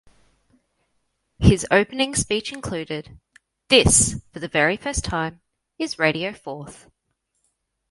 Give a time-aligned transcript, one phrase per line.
[1.37, 3.19] His opening speech included
[3.69, 5.41] "This, for the very first time
[5.77, 6.89] is Radio Forth".